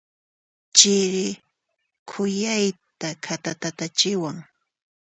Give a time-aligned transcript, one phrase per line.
[0.77, 1.25] Chiri
[2.09, 4.37] khuyayta khatatachiwan.